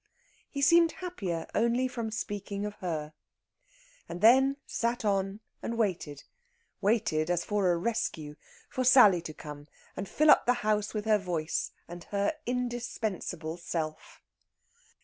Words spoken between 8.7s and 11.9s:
Sally to come and fill up the house with her voice